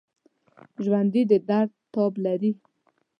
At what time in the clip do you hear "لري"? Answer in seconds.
2.25-2.51